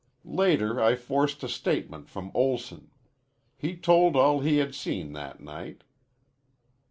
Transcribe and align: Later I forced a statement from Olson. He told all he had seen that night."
Later 0.25 0.81
I 0.81 0.95
forced 0.95 1.43
a 1.43 1.47
statement 1.47 2.09
from 2.09 2.31
Olson. 2.33 2.89
He 3.55 3.75
told 3.75 4.15
all 4.15 4.39
he 4.39 4.57
had 4.57 4.73
seen 4.73 5.13
that 5.13 5.39
night." 5.39 5.83